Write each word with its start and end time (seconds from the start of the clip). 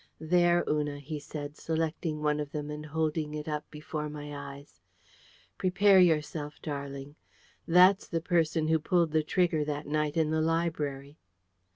"There, 0.19 0.63
Una," 0.67 0.97
he 0.97 1.19
said, 1.19 1.55
selecting 1.55 2.23
one 2.23 2.39
of 2.39 2.51
them 2.51 2.71
and 2.71 2.83
holding 2.87 3.35
it 3.35 3.47
up 3.47 3.69
before 3.69 4.09
my 4.09 4.35
eyes. 4.35 4.81
"Prepare 5.59 5.99
yourself, 5.99 6.59
darling. 6.59 7.13
That's 7.67 8.07
the 8.07 8.19
person 8.19 8.67
who 8.67 8.79
pulled 8.79 9.11
the 9.11 9.21
trigger 9.21 9.63
that 9.63 9.85
night 9.85 10.17
in 10.17 10.31
the 10.31 10.41
library!" 10.41 11.19